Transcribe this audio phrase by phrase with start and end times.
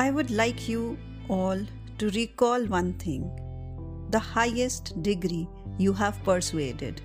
[0.00, 0.96] I would like you
[1.28, 1.60] all
[2.00, 3.22] to recall one thing
[4.10, 7.00] the highest degree you have persuaded.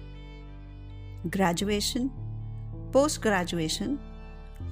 [1.32, 2.11] Graduation,
[2.91, 4.00] post graduation,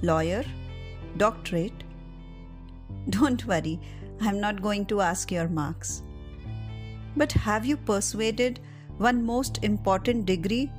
[0.02, 0.44] lawyer,
[1.16, 1.82] doctorate.
[3.10, 3.80] Don't worry,
[4.20, 6.04] I'm not going to ask your marks.
[7.16, 8.60] But have you persuaded
[8.98, 10.70] one most important degree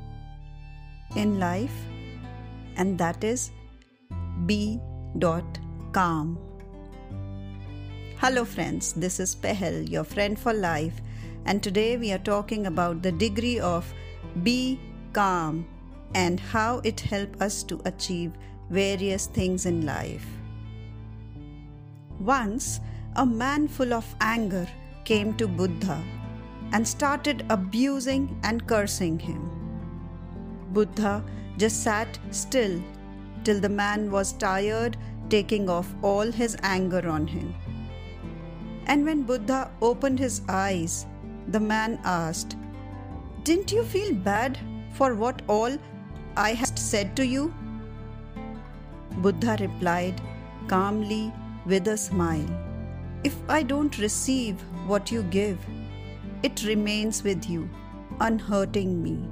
[1.18, 1.76] in life?
[2.78, 3.52] And that is
[5.20, 5.60] dot
[5.92, 6.53] calm.
[8.24, 11.02] Hello, friends, this is Pehel, your friend for life,
[11.46, 13.94] and today we are talking about the degree of
[14.44, 14.80] be
[15.12, 15.68] calm
[16.16, 18.32] and how it helps us to achieve
[18.70, 20.26] various things in life.
[22.18, 22.80] Once,
[23.18, 24.70] a man full of anger
[25.04, 26.02] came to Buddha
[26.72, 29.52] and started abusing and cursing him.
[30.72, 31.22] Buddha
[31.58, 32.82] just sat still
[33.44, 34.96] till the man was tired,
[35.28, 37.54] taking off all his anger on him.
[38.88, 41.06] And when Buddha opened his eyes,
[41.48, 42.58] the man asked,
[43.44, 44.58] Didn't you feel bad
[44.94, 45.78] for what all
[46.36, 47.54] I had said to you?
[49.18, 50.22] Buddha replied
[50.68, 51.32] calmly
[51.66, 52.50] with a smile,
[53.24, 55.60] If I don't receive what you give,
[56.42, 57.70] it remains with you,
[58.20, 59.28] unhurting me.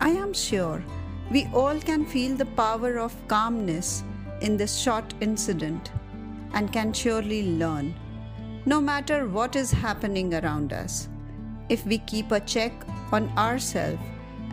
[0.00, 0.82] I am sure
[1.30, 4.02] we all can feel the power of calmness
[4.40, 5.92] in this short incident
[6.52, 7.94] and can surely learn
[8.66, 11.08] no matter what is happening around us.
[11.68, 12.72] If we keep a check
[13.12, 14.02] on ourselves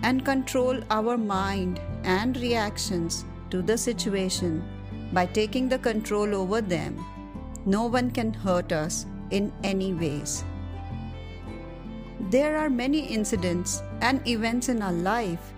[0.03, 4.63] and control our mind and reactions to the situation
[5.11, 7.03] by taking the control over them,
[7.65, 10.43] no one can hurt us in any ways.
[12.29, 15.53] There are many incidents and events in our life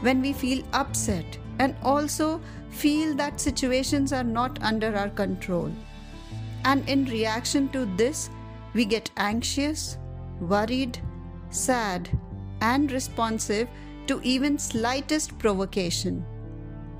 [0.00, 5.72] when we feel upset and also feel that situations are not under our control.
[6.64, 8.30] And in reaction to this,
[8.72, 9.98] we get anxious,
[10.40, 10.98] worried,
[11.50, 12.08] sad,
[12.60, 13.68] and responsive
[14.06, 16.24] to even slightest provocation.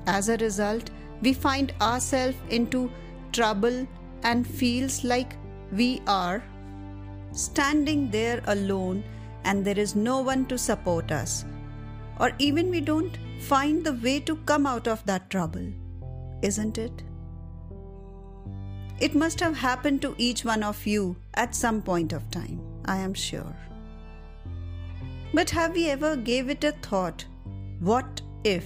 [0.06, 0.90] As a result,
[1.22, 2.90] we find ourselves into
[3.32, 3.86] trouble
[4.22, 5.36] and feels like
[5.72, 6.42] we are
[7.32, 9.02] standing there alone
[9.44, 11.44] and there is no one to support us.
[12.20, 15.66] Or even we don't find the way to come out of that trouble.
[16.42, 17.02] Isn't it?
[19.00, 22.98] It must have happened to each one of you at some point of time, I
[22.98, 23.56] am sure.
[25.32, 27.24] But have we ever gave it a thought?
[27.80, 28.64] What if?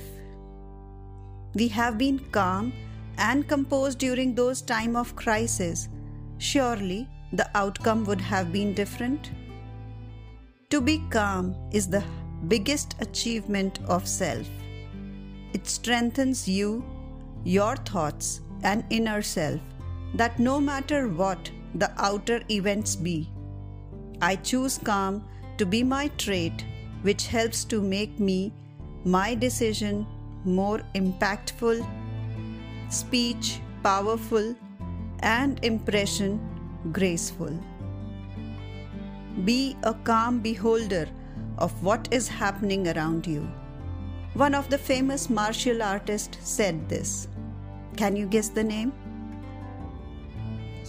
[1.55, 2.75] We have been calm
[3.17, 5.89] and composed during those time of crisis.
[6.37, 9.31] Surely the outcome would have been different.
[10.69, 12.05] To be calm is the
[12.49, 14.47] biggest achievement of self.
[15.55, 16.85] It strengthens you,
[17.45, 19.61] your thoughts, and inner self
[20.15, 23.31] that no matter what the outer events be,
[24.21, 25.25] I choose calm
[25.59, 26.65] to be my trait,
[27.03, 28.53] which helps to make me,
[29.05, 30.07] my decision,
[30.45, 31.87] more impactful,
[32.91, 34.55] speech powerful,
[35.21, 36.41] and impression
[36.93, 37.53] graceful.
[39.45, 41.09] Be a calm beholder
[41.59, 43.49] of what is happening around you.
[44.35, 47.29] One of the famous martial artists said this.
[47.97, 48.93] Can you guess the name?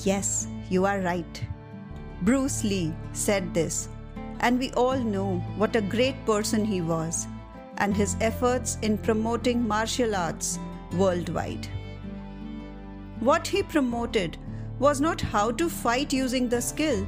[0.04, 1.44] Yes, you are right.
[2.22, 3.90] Bruce Lee said this,
[4.40, 7.28] and we all know what a great person he was
[7.78, 10.58] and his efforts in promoting martial arts
[10.94, 11.68] worldwide.
[13.20, 14.38] What he promoted
[14.80, 17.06] was not how to fight using the skill,